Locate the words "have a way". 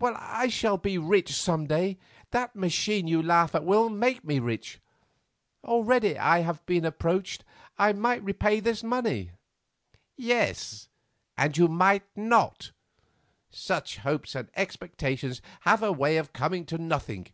15.68-16.16